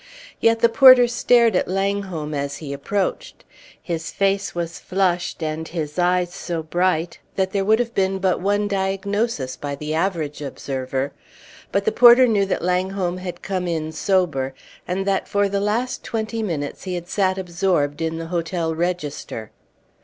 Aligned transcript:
Yet 0.39 0.61
the 0.61 0.67
porter 0.67 1.07
stared 1.07 1.55
at 1.55 1.67
Langholm 1.67 2.33
as 2.33 2.57
he 2.57 2.73
approached. 2.73 3.43
His 3.79 4.09
face 4.09 4.55
was 4.55 4.79
flushed, 4.79 5.43
and 5.43 5.67
his 5.67 5.99
eyes 5.99 6.33
so 6.33 6.63
bright 6.63 7.19
that 7.35 7.51
there 7.51 7.63
would 7.63 7.77
have 7.77 7.93
been 7.93 8.17
but 8.17 8.41
one 8.41 8.67
diagnosis 8.67 9.55
by 9.55 9.75
the 9.75 9.93
average 9.93 10.41
observer. 10.41 11.11
But 11.71 11.85
the 11.85 11.91
porter 11.91 12.25
knew 12.25 12.47
that 12.47 12.63
Langholm 12.63 13.17
had 13.17 13.43
come 13.43 13.67
in 13.67 13.91
sober, 13.91 14.55
and 14.87 15.05
that 15.05 15.27
for 15.27 15.47
the 15.47 15.61
last 15.61 16.03
twenty 16.03 16.41
minutes 16.41 16.85
he 16.85 16.95
had 16.95 17.07
sat 17.07 17.37
absorbed 17.37 18.01
in 18.01 18.17
the 18.17 18.29
hotel 18.33 18.73
register. 18.73 19.51